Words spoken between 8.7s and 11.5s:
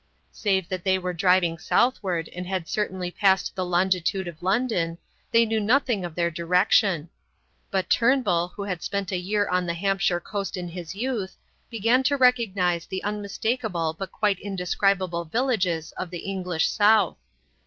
spent a year on the Hampshire coast in his youth,